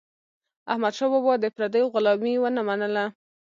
احمدشاه 0.71 1.09
بابا 1.13 1.33
د 1.39 1.45
پردیو 1.55 1.91
غلامي 1.93 2.33
ونه 2.39 2.61
منله. 2.67 3.05